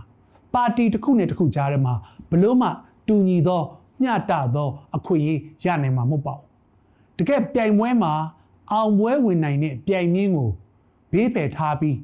[0.55, 1.95] ပါတီတစ်ခုနဲ့တစ်ခုကြားထဲမှာ
[2.31, 2.69] ဘလို့မှ
[3.09, 3.63] တူညီသော
[4.03, 6.47] မျှတသောအခွင့်အရေးရနိုင်မှာမဟုတ်ပါဘူး
[7.19, 8.13] တကယ်ပြိုင်ပွဲမှာ
[8.73, 10.51] အောင်ပွဲဝင်နိုင်တဲ့ပြိုင်မြင်းကို
[11.13, 11.97] ဘေးပယ်ထားပြီး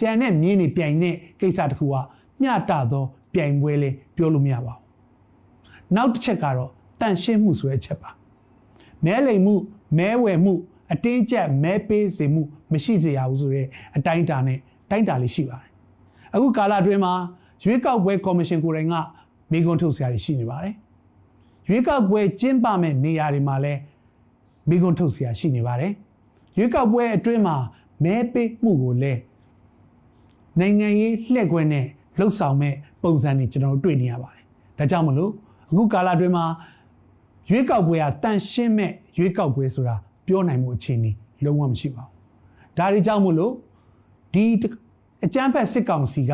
[0.00, 1.96] ကြံတဲ့မြင်းတွေပြိုင်တဲ့ကိစ္စတစ်ခုက
[2.42, 4.82] မျှတသောပြိုင်ပွဲလေးပြောလို့မရပါဘူး
[5.96, 8.10] နောက်တစ်ချက်ကတော့တန့်ရှင်းမှုဆိုတဲ့အချက်ပါ
[9.04, 9.54] မဲလိမ်မှု
[9.98, 10.52] မဲဝယ်မှု
[10.92, 14.58] အတင်းကျပ်မဲပေးစေမှုမရှိစေရဘူးဆိုတဲ့အတိုင်းအတာနဲ့
[14.90, 15.70] တိုင်းတာလေးရှိပါတယ်
[16.34, 17.12] အခုကာလအတွင်းမှာ
[17.64, 18.94] ရွေးကောက်ပွဲကော်မရှင်ကိုယ်တိုင်က
[19.52, 20.74] မိကွန်းထုတ်စရာတွေရှိနေပါတယ်
[21.68, 23.80] ရွေးကောက်ပွဲကျင်းပမဲ့နေရာတွေမှာလည်း
[24.68, 25.92] မိကွန်းထုတ်စရာရှိနေပါတယ်
[26.58, 27.56] ရွေးကောက်ပွဲအတွင်းမှာ
[28.04, 29.20] မဲပေးမှုကိုလည်း
[30.60, 31.86] နိုင်ငံရေးလှည့်ကွက်နဲ့
[32.18, 34.44] လှုပ်ဆောင်မဲ့ပုံစံတွေကျွန်တော်တို့တွေ့နေရပါတယ်
[34.78, 35.30] ဒါကြောင့်မလို့
[35.70, 36.44] အခုကာလအတွင်းမှာ
[37.50, 39.94] ရွေးကောက်ပွဲဟာတန်ရှင်းမဲ့ရွေးကောက်ပွဲဆိုတာ
[40.26, 41.10] ပြောနိုင်မှုအခြေအနေ
[41.44, 43.52] လုံးဝမရှိပါဘူးဒါတွေကြောင့်မို့လို့
[44.34, 44.44] ဒီ
[45.24, 46.32] အကြမ်းဖက်စစ်ကောင်စီက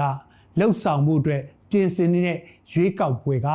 [0.59, 2.39] လှုပ်ဆောင်မှုအတွက် ပြင်ဆင်နေတဲ့
[2.73, 3.49] ရွေးကောက်ပွဲက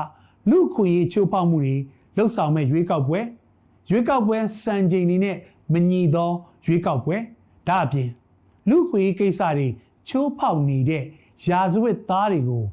[0.49, 1.75] လူခွင့်ရေးချိုးဖောက်မှုတွေ
[2.15, 3.19] လှုပ်ဆောင်မဲ့ရွေးကောက်ပွဲ
[3.89, 5.37] ရွေးကောက်ပွဲစံချိန်တွေနဲ့
[5.73, 6.29] မညီသော
[6.65, 7.17] ရွေးကောက်ပွဲ
[7.67, 8.09] ဒါအပြင်
[8.69, 9.67] လူခွင့်ရေးကိစ္စတွေ
[10.07, 11.03] ချိုးဖောက်နေတဲ့
[11.47, 12.63] ရာဇဝတ်သားတွေကို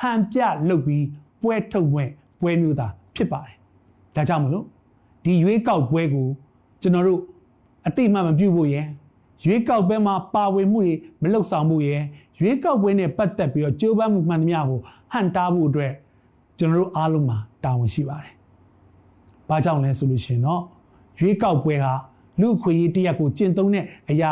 [0.00, 1.06] ဟန်ပြလုပ်ပြီး
[1.42, 2.04] ပွဲထုတ်ဝဲ
[2.40, 3.56] ပွဲမျိုးသားဖြစ်ပါတယ်။
[4.16, 4.64] ဒါကြောင့်မလို့
[5.24, 6.26] ဒီရွေးကောက်ပွဲကို
[6.82, 7.20] ကျွန်တော်တို့
[7.86, 8.86] အတိမမပြုတ်ဖို့ရယ်
[9.44, 12.02] ရွေးကောက်ပွဲမှာပါဝင်မှုတွေမလုပ်ဆောင်မှုရယ်
[12.40, 14.80] ရွေးကောက်ပွဲနဲ့ပတ်သက်ပြီးတော့ကြိုးပမ်းမှုမှန်သမျှကို
[15.12, 15.92] ဟန်တားဖို့အတွက်
[16.58, 18.32] ကျွန်တော်တို့အားလုံးမှာတာဝန်ရှိပါတယ်။
[19.48, 20.62] ဘာကြောင့်လဲဆိုလို့ရှိရင်တော့
[21.20, 21.86] ရွေးကောက်ပွဲက
[22.40, 24.30] လူခွေရေးတရက်ကိုကျင့်သုံးတဲ့အရာ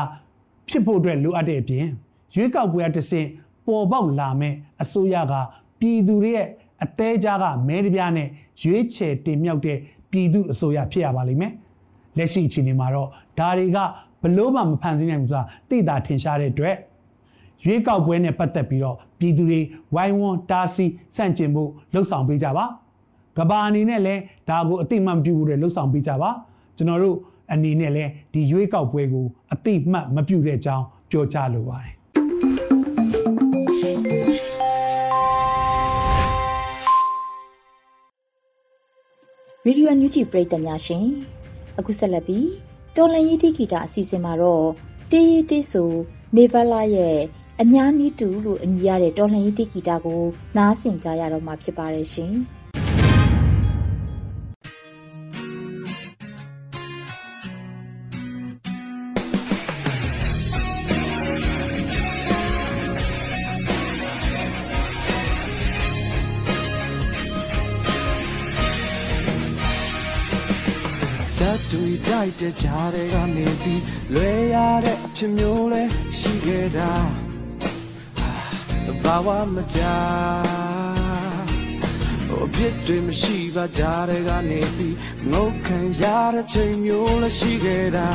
[0.69, 1.87] ဖြစ်ဖို့အတွက်လိုအပ်တဲ့အပြင်
[2.35, 3.29] ရွေးကောက်ပွဲအတစ်ဆင့်
[3.67, 5.35] ပေါ်ပေါက်လာမဲ့အစိုးရက
[5.81, 6.47] ပြည်သူတွေရဲ့
[6.85, 8.29] အသေးကြားကမဲတပြားနဲ့
[8.63, 9.79] ရွေးချယ်တင်မြှောက်တဲ့
[10.11, 11.53] ပြည်သူအစိုးရဖြစ်ရပါလိမ့်မယ်။
[12.19, 13.09] လက်ရှိအခြေအနေမှာတော့
[13.39, 13.79] ဒါတွေက
[14.23, 16.77] ဘလို့မှမဖန်ဆင်းနိုင်ဘူးဆိုတာသိတာထင်ရှားတဲ့အတွက်
[17.65, 19.61] ရွေးကောက်ပွဲနဲ့ပတ်သက်ပြီးတော့ပြည်သူတွေ
[19.95, 22.65] ဝိုင်းဝန်းတားဆီးဆန့်ကျင်ဖို့လှုံ့ဆော်ပေးကြပါ။
[23.37, 26.31] ကဘာအနေနဲ့လည်းဒါကိုအတိမတ်ပြုဖို့လှုံ့ဆော်ပေးကြပါ။
[26.77, 27.17] ကျွန်တော်တို့
[27.53, 31.93] အနေနဲ့လည်းဒီရွေးကောက်ပွဲကိုအတိမတ်မပြုတဲ့အကြောင်းပြောကြားလိုပါတယ်
[39.65, 41.07] ရေဒီယိုညူချီပရိသတ်များရှင်
[41.79, 42.49] အခုဆက်လက်ပြီး
[42.97, 44.67] တော်လန်ရေးတိဂီတာအစီအစဉ်မှာတော့
[45.11, 45.91] တေးရီတေးဆို
[46.37, 47.17] နေဗလာရဲ့
[47.63, 50.23] အညာနီးတူလို့အမည်ရတဲ့တော်လှန်ရေးတိဂီတာကို
[50.57, 52.35] နားဆင်ကြရတော့မှာဖြစ်ပါတယ်ရှင်။
[72.21, 73.83] လိုက်တဲ့ကြားတွေကနေပြီး
[74.15, 75.83] လွယ်ရတဲ့အဖြစ်မျိုးလဲ
[76.19, 76.91] ရှိခဲ့တာ
[77.40, 77.40] တ
[79.11, 79.97] ဘာဝမကြာ
[82.29, 84.97] ဟိုပြစ်တွေမရှိပါကြတဲ့ကနေပြီး
[85.31, 86.03] ငုတ်ခံရ
[86.35, 88.11] တဲ့ချိန်မျိုးလည်းရှိခဲ့တာ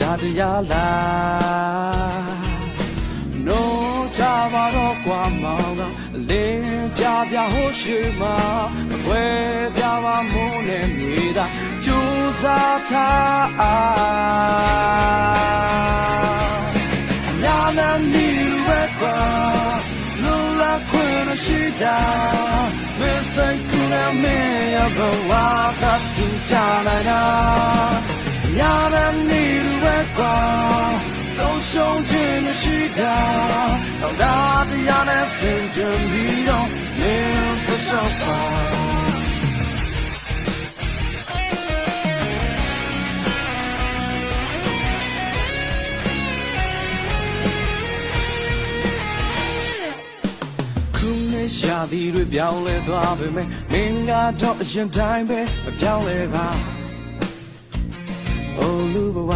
[0.00, 3.60] ဒါတရားလား no
[4.16, 4.22] ချ
[4.52, 5.80] ပါတော့ကွာမောင်က
[6.28, 8.36] လင်းပြပြဟိုရှိမှာ
[9.06, 11.46] ဘယ်ပြပါမိုးနဲ့မြေသာ
[11.84, 13.50] ကြိုးစားထား
[17.42, 17.90] ညာနာ
[19.20, 19.90] နီဝဲကွာ
[20.22, 21.98] လူလာခွင့်ရှိတာ
[22.98, 23.02] မ
[23.32, 24.38] ဆိုင်ကူရမေ
[24.74, 25.32] ရဘဝ
[25.80, 25.84] သ
[26.16, 26.30] တူ
[51.92, 56.46] သည်တွေပြောင်းလဲသွားပေမဲ့မင်းကတော့အရင်တိုင်းပဲမပြောင်းလဲပါ
[58.58, 59.32] အိုလူဘဝ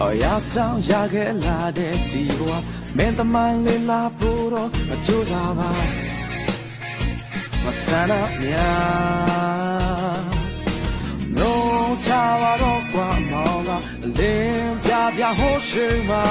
[0.00, 0.24] အော်ရ
[0.54, 2.52] တောင်ရခဲ့လာတဲ့ဒီဘဝ
[2.96, 5.70] မင်းတမန်လေးလာဖို့တော့အကျိုးလာပါ
[7.64, 10.40] မဆန္ဒများ
[11.38, 12.10] လုံးချ
[12.42, 13.70] ပါတော့ကွာမောင်က
[14.18, 16.24] လင်းပြပြဟိုးရှိမှာ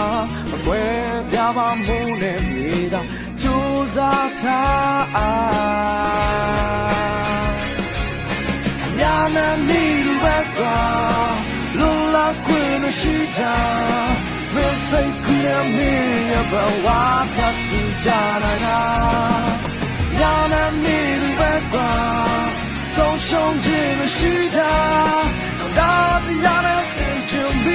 [0.55, 0.83] အကွဲ
[1.31, 3.01] ပြပါမိုးနဲ့မြေသာ
[3.43, 5.29] ကြိုးစားထား
[8.99, 10.79] ညာနာမီလူပဲကွာ
[11.79, 13.57] လုံးလာခွင့်မရှိတာ
[14.53, 14.57] မ
[14.89, 16.53] စိတ်ကူရမင်းရဘ
[16.85, 16.87] ဝ
[17.37, 18.09] တတူကြ
[18.43, 18.81] လာတာ
[20.19, 21.91] ညာနာမီလူပဲကွာ
[22.95, 24.75] ဆုံးရှုံးခြင်းမရှိတာ
[25.77, 25.93] ဒါ
[26.25, 27.69] တရားနဲ့စင်ကြယ်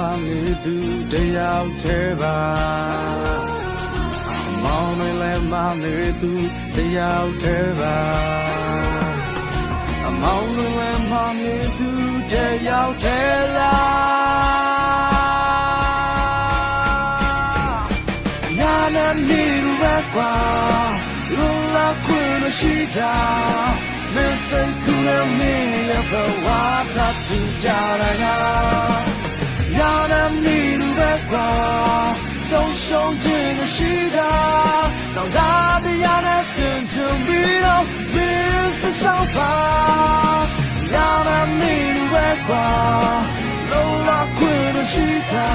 [0.00, 0.76] မောင်လေးသူ
[1.12, 2.38] တယောက်တည်းပါ
[4.64, 6.32] မောင်လည်းမောင်လေးသူ
[6.76, 7.98] တယောက်တည်းပါ
[10.22, 11.90] မောင်လည်းမောင်လေးသူ
[12.32, 12.34] တ
[12.68, 19.44] ယောက်တည်းလားညာနဲ့နေ
[19.82, 19.84] ရ
[20.14, 20.34] ကွာ
[21.36, 23.16] လူလာခွင့်မရှိတာ
[24.14, 25.08] မစိတ်ကူရ
[25.38, 26.04] မင်းရဲ့
[29.80, 30.58] ဘဝထပ်တူကြရတာညာနဲ့နေ
[30.98, 31.50] ရကွာ
[32.50, 34.32] ဆုံးရှုံးခြင်းမရှိတာ
[35.14, 35.52] တော့ဒါ
[35.84, 39.54] တရားနဲ့စင်ကြယ်ပြီးတော့မင်းစရှောင်းပါ
[40.92, 41.76] ညာနဲ့နေ
[42.12, 42.16] ရ
[42.48, 42.68] ကွာ
[43.70, 45.50] လုံးလာခွင့်မရှိတာ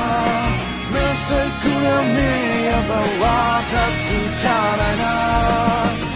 [0.91, 3.23] မစိတ်ကူရမင်းရဲ့ဘဝ
[3.71, 6.14] ထပ်တူကြရတာညာ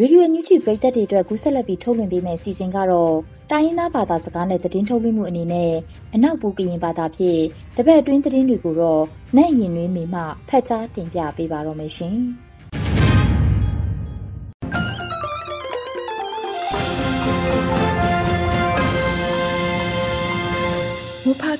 [0.00, 3.14] ရေဒီယိုအန်ယူဂျီပရိသတ်တွေအတွက်ကူးဆက်လက်ပြီးထုတ်လွှင့်ပေးမယ့်အစီအစဉ်ကတော့
[3.50, 5.72] တိုင်းရင်းသားဘာသာစကားနဲ့သတင်းထုတ်လွှင့်မှုအနေနဲ့
[6.14, 7.42] အနောက်ဘူကရင်ဘာသာဖြင့်
[7.76, 9.04] တပတ်အတွင်းသတင်းတွေကိုတော့
[9.36, 12.16] နဲ့ရင်နှွေးမိမှဖတ်ကြားတင်ပြပေးပါတော့မယ်ရှင်။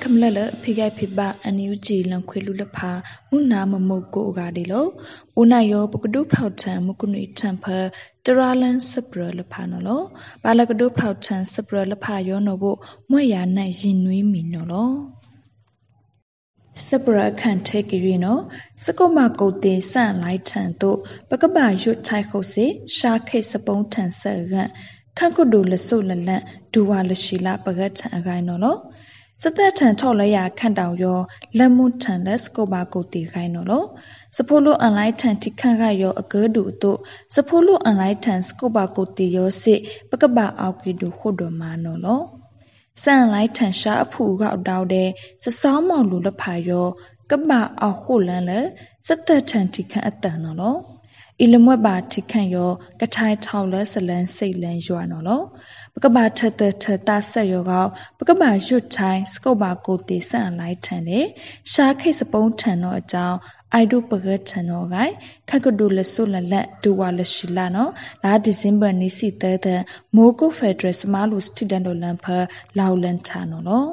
[0.07, 2.91] ခမလလဖိဂိုက်ဖိဘအန်ယူဂျီလန်ခွေလူလဖာ
[3.31, 4.87] မုနာမမုတ်ကိုဂါဒီလော
[5.41, 7.65] ဦးနာယောပကဒုဖောက်ထံမကုနိထံဖ
[8.25, 10.03] တရာလန်စပရလဖာနော်လော
[10.43, 12.65] ဘာလကဒုဖောက်ထံစပရလဖာယောနော်ဘ
[13.11, 14.91] မွေရနိုင်ရင်နွေးမီနော်လော
[16.87, 18.43] စပရခန့်ထေကီရီနော်
[18.85, 20.99] စကုမကုတ်တင်ဆန့်လိုက်ထန်တို့
[21.31, 24.69] ပကပရွတ်ထိုက်ခုတ်စေရှာခိတ်စပုံးထန်ဆက်ရန်
[25.19, 28.79] ခန့်ကုတ်ဒူလဆုလလန့်ဒူဝါလရှိလာပကတ်ထန်အကိုင်းနော်လော
[29.47, 31.19] စသက်ထန်ထောက်လဲရခန့်တောင်ရော
[31.59, 33.85] လက်မှုထန်လက်စကိုပါကိုတီခိုင်းနော်လော
[34.37, 36.99] စဖိုလိုအန်လိုက်ထန်တိခန့်ကရောအကဲဒူတို့
[37.35, 39.81] စဖိုလိုအန်လိုက်ထန်စကိုပါကိုတီရောစစ်
[40.11, 42.21] ပကပအောက်ကီဒူခုဒမာနော်လော
[43.03, 45.09] စန်လိုက်ထန်ရှာအဖူကောက်တောက်တဲ့
[45.45, 46.87] စစောင်းမောင်လူလဖာရော
[47.31, 48.61] ကပအောက်ခုလန်လေ
[49.07, 50.77] စသက်ထန်တိခန့်အတန်နော်လော
[51.41, 55.43] အီလမွက်ပါတိခန့်ရောကထိုင်ထောက်လဲဆလန်စိတ်လန်ရွာနော်လော
[55.97, 57.87] ပကဘာထထထတဆက်ရောကော
[58.19, 61.27] ပကဘာရွတ်ထိုင်းစကုတ်ပါကိုတေဆန့်လိုက်ထန်တယ်
[61.73, 63.39] ရှာခိတ်စပုံးထန်တော့အကြောင်း
[63.73, 65.13] အိုက်ဒုပကထန်နောဂိုင်
[65.49, 67.93] ခက်ကဒူလဆုလလတ်ဒူဝါလရှိလာနော်
[68.25, 69.81] လာဒီဇင်ဘာနီစီတဲတဲ့
[70.17, 72.37] မိုကိုဖက်ဒရယ်စမာလူစတီဒန်ဒိုလန်ဖာ
[72.79, 73.91] လောင်လန်ချာနော်နော်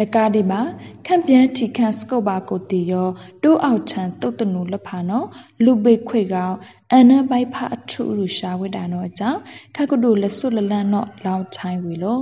[0.00, 0.60] လကာဒီမှာ
[1.06, 3.08] ခန့်ပြန်တီခန့်စကုတ်ပါကိုတီရော
[3.42, 5.26] တိုးအောက်ချန်တုတ်တနူလဖာနော်
[5.64, 6.54] လူပိခွေကောင်
[6.92, 9.40] အနဘိုက်ဖာအထုရူရှာဝိတာနော်အကြောင်း
[9.76, 12.20] ခက်ကဒူလဆုလလန်နော်လောင်ချိုင်းဝီလော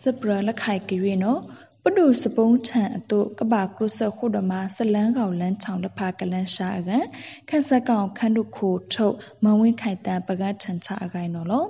[0.00, 1.40] စပရလခိုင်ကရီနော်
[1.82, 7.04] ပဒုစပုံးထန်အတုကဘာကရုစခုဒမဆလန်းကောင်လန်းချောင်းလဖကလန်းရှာအကန်
[7.48, 11.64] ခက်ဆက်ကောင်ခန်းဒုခိုထုတ်မဝင်းခိုင်တန်ပကတ်ထန်ချအကိုင်နော်လော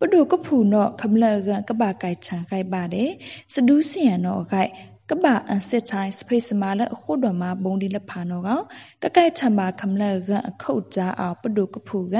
[0.00, 3.10] ပဒုကဖူနော့ခမလကကဘာကိုက်ချန်ကိုက်ပါတယ်
[3.52, 4.70] စဒူးစီယန်နော့အကိုက်
[5.10, 8.48] ကပအန်စစ်ချိုင်းစဖိစမာလအခုတော်မှာဘုံဒီလဖာနောက
[9.02, 12.16] ကကိုက်ချမှာခမလကအခုတ်ကြအောင်ပဒုကဖူက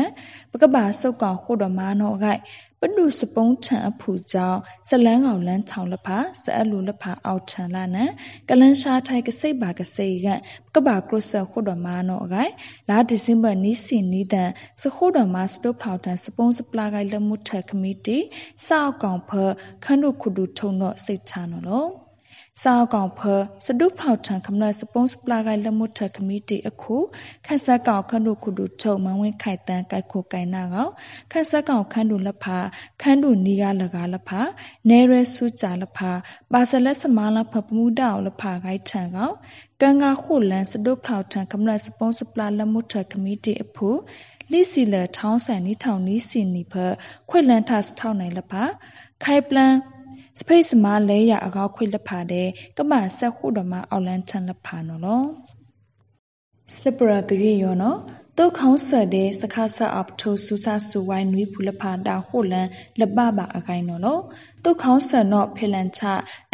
[0.53, 2.41] ပကဘာစုတ်ကောင်ခုတော်မှာနောအကိုက်
[2.83, 8.05] ပနုစပုံးထန်အဖူကြောင့်ဇလန်းကောင်လန်းချောင်းလဖာစအလူလဖာအောက်ထန်လာနံ
[8.49, 10.29] ကလန်းရှားထိုက်ကစိတ်ပါကစိတ်က
[10.75, 12.53] ကဘာကရဆခုတော်မာနောအကိုင်
[12.89, 14.51] လာဒီဇင်ဘာနီစီနီတန်
[14.83, 18.19] စခုတော်မာစတုဖောက်တန်စပုံးစပလာကိုင်လမှုထက်ခမီတီ
[18.67, 19.31] စောက်ကောင်ဖ
[19.85, 22.06] ခန်းတို့ခုဒူထုံတော့စိတ်ချနော်လော
[22.63, 23.21] စာကောင်ဖ
[23.65, 26.97] စဒုဖောက်ထန်ခမနစပုံးစပလာဂိုင်လမှုထကမီတီအခု
[27.47, 30.91] ခက်ဆက်ကောင်ခန္ဓုခုဒုချုံမဝင်းခိုက်တန်ကိုက်ခိုကိုင်နာကောင်
[31.33, 32.59] ခက်ဆက်ကောင်ခန္ဓုလဖာ
[33.03, 34.41] ခန္ဓုနီကလကားလဖာ
[34.91, 36.11] နေရဆုကြလဖာ
[36.53, 39.35] ပါစလက်စမာလဖပမှုတောက်လဖာဂိုက်ထန်ကောင်
[39.81, 43.89] ကန်ကခုလန်စဒုဖောက်ထန်ခမနစပုံးစပလာလမှုထကမီတီအဖူ
[44.53, 46.75] လိစီလထောင်းဆန်နီထောင်နီစီနီဖ
[47.29, 48.63] ခွေလန်ထစထောင်းနိုင်လဖာ
[49.25, 49.75] ခိုင်ပလန်
[50.39, 55.23] စဖိတ်စမလဲရအကောက်ခွေလက်ဖာတဲ့ကမဆက်ခုတော်မှာအောက်လန်းချန်လက်ဖာနော်လော
[56.81, 57.99] စပရဂရီယောနော်
[58.39, 62.69] တုတ်ခေါင်းဆက်တဲ့စခါဆာအပထိုဆူဆာဆူဝိုင်းနွေးဖူလဖာတာဟိုလန်
[63.01, 64.19] လပပါအကိုင်းနော်လော
[64.65, 66.03] တုတ်ခေါင်းဆက်နော်ဖေလန်ချ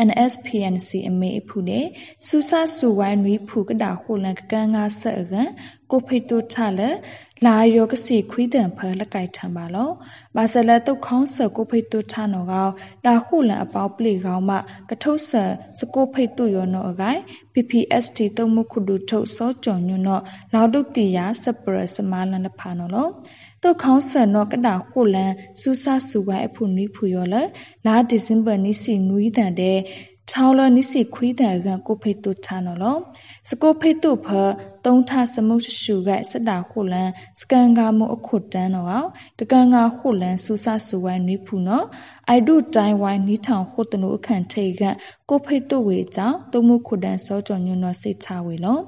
[0.08, 1.86] NSPNC အမေအဖူနဲ့
[2.26, 5.48] ဆူဆာဆူဝိုင်းနွေးဖူကတာဟိုလန်ကကန်ငါဆက်အကန်
[5.92, 6.96] ကိုဖိတ်တုထလက်
[7.46, 9.90] လာယောကစီခွီးတံဖလကိုက်ထံပါလော
[10.36, 12.68] ဘာဆလတုတ်ခေါင်းဆကိုဖိတ်တုထနောကော
[13.04, 14.50] တာခုလန်အပေါပလီကောင်းမ
[14.88, 15.30] ကထုဆ
[15.78, 17.20] စကိုဖိတ်တုယောနောအကိုင်
[17.52, 20.20] PPST တုံမှုခုဒုထုတ်စောကြော်ညွနော
[20.52, 23.08] လောက်တုတ်တီယာစပရစမာလန်ဖာနောလော
[23.62, 27.34] တုတ်ခေါင်းဆနောကတာခုလန်စူဆာဆူဝိုင်အဖုနွီဖူယောလ
[27.86, 29.78] လာဒီဇင်ဘာနီစီနွီတန်တဲ့
[30.34, 32.96] ချောင်းလနိစီခွီးတဲ့ကကိုဖိတ်တုချနော်လော
[33.48, 34.26] စကိုဖိတ်တုဖ
[34.84, 39.04] တုံးထစမုတ်ရှုကစတာခုလန်စကန်ကာမအခုတန်းနော်
[39.38, 41.86] ကကန်ကာခုလန်စူဆဆူဝိုင်းနွေဖူနော်
[42.28, 44.82] အိုက်ဒုတိုင်ဝိုင်းနီးထောင်ခုတနုအခန့်ထိတ်က
[45.28, 48.78] ကိုဖိတ်တုဝေကြောင့်တုံမှုခုတန်းစောကြော်ညွန်းနော်စိတ်ချဝေလော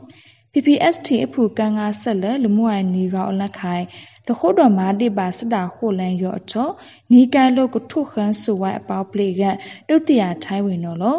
[0.53, 3.85] PPST အဖူကန်ကာဆက်လက်လူမှုအိုင်နီကောအလက်ခိုင်
[4.29, 6.69] တခုတော်မာတိပါစတာခုလန်ရောအချော
[7.13, 9.43] နီကန်လို့ကထုခန်းဆူဝိုင်အပေါပလေက
[9.89, 11.19] တုတ်တရာထိုင်းဝင်နော်လော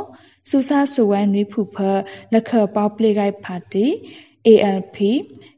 [0.50, 1.78] စူဆာဆူဝိုင်နွေဖူဖ
[2.34, 3.86] လက်ခပေါပလေကိုက်ပါတီ
[4.48, 4.98] ALP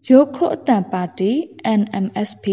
[0.10, 1.32] ရိုခရိုအတန်ပါတီ
[1.80, 2.46] NMSP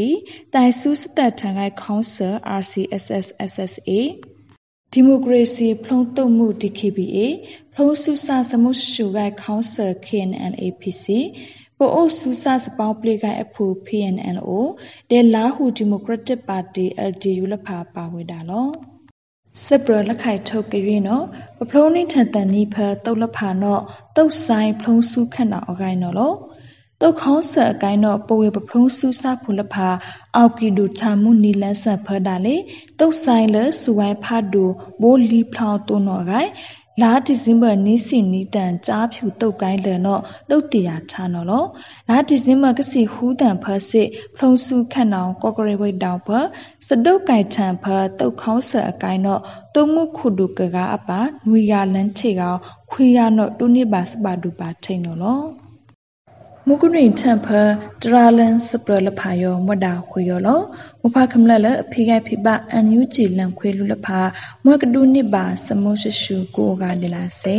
[0.54, 2.28] တိုင်စုစသက်ထံကိုက်ခေါင်းဆာ
[2.60, 3.90] RCSS SSA
[4.92, 7.18] ဒီမိုကရေစီဖုံးတုံမှု DKBA
[7.74, 11.04] ဖုံးစုဆစမှုရှုကိုက်ခေါင်းဆာ KNLAPC
[11.78, 14.50] ပိုအိုဆူဆာစပေါင်းပလေကိုင်အဖူ PNLO
[15.10, 18.68] ဒေလာဟူဒီမိုကရက်တစ်ပါတီ LDU လဖာပါဝေတာလော
[19.64, 21.24] စပရလက်ခိုင်ထုတ်ကြရင်နော်
[21.58, 23.82] ပဖလုံးနှင်းထန်တန်နီဖာတုတ်လဖာနော်
[24.16, 26.34] တုတ်ဆိုင်ဖုံးစုခန့်တော်အကိုင်းနော်လော
[27.00, 29.88] တုတ်ခေါင်းဆက်အကိုင်းတော့ပဝေပဖုံးစုဆဖူလဖာ
[30.36, 32.56] အောက်ကီဒူချာမှုနီလန်းဆက်ဖဒါလေ
[32.98, 34.64] တုတ်ဆိုင်လစူဝိုင်းဖာဒူ
[35.02, 36.50] ဘိုးလီဖလောင်တုံနော်ကိုင်း
[37.02, 41.64] လာဒီဇင်ဘာနီစီနီတန်ကြားဖြူတုတ်ကိုင်းလေနော်လုတ်တရာချနော်လော
[42.08, 46.28] လာဒီဇင်ဘာကစီဟူးတန်ဖစစ်ဖုံစုခန့်နောင်ကော့ကရိဝိတ်တောင်ဖ
[46.86, 47.84] စတုတ်ကိုင်ထန်ဖ
[48.18, 49.42] တုတ်ခေါင်းဆအကိုင်းတော့
[49.74, 52.58] တုံမှုခုဒုကကအပါနွေရလန်းချေကောင်
[52.90, 55.63] ခွေရနော်တုနိပါစပါဒူပါထိန်နော်လော
[56.68, 57.46] မုကုရိထံဖ
[58.02, 60.60] တရာလန်စပရလဖာယောမဒါခွေယောလော
[61.02, 64.20] မဖခမလလအဖိခိုင်ဖိပအန်ယူဂျီလန်ခွေလူလဖာ
[64.64, 67.58] မွကဒူနိပါစမုရှရှုကိုကဒလာစေ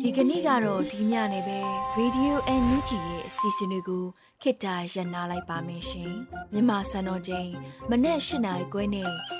[0.00, 1.60] ဒီကနေ့ကတော့ဒီညနေပဲ
[1.98, 4.04] Radio NUG ရဲ့အစီအစဉ်လေးကို
[4.42, 6.12] ခေတ္တရနာလိုက်ပါမယ်ရှင်
[6.52, 7.50] မြန်မာစံတော်ချိန်
[7.90, 9.39] မနေ့၈နိုင်ခွဲနဲ့ည